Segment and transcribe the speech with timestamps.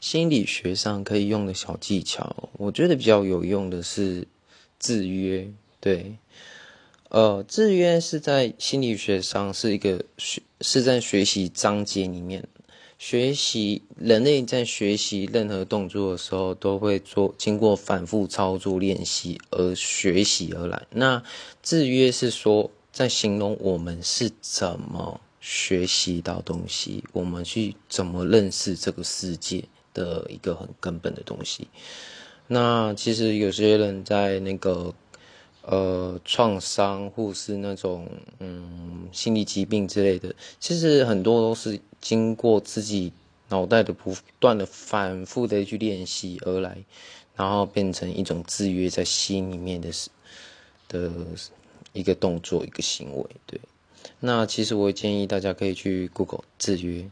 [0.00, 4.26] 心理学上可以用的小技巧，我觉得比较有用的是
[4.78, 5.48] 制约。
[5.80, 6.16] 对，
[7.08, 12.46] 呃，制约是在心理学上是一个学是在学习章节里面，
[12.98, 20.86] 学习人类在学习任何动作的时候，都会做经过反复操作练习而学习而来。
[20.90, 21.22] 那
[21.62, 29.64] 制约是说在形容我们是怎么学习到东西，我们去怎么认识这个世界。
[29.96, 31.66] 的一个很根本的东西。
[32.46, 34.94] 那其实有些人在那个
[35.62, 38.06] 呃创伤或是那种
[38.38, 43.12] 嗯心理疾病之类的，其实很多都是经过自己
[43.48, 46.76] 脑袋的不断的反复的去练习而来，
[47.34, 49.90] 然后变成一种制约在心里面的
[50.88, 51.10] 的
[51.92, 53.26] 一个动作一个行为。
[53.46, 53.58] 对，
[54.20, 57.10] 那其实我建议大家可以去 Google 制约。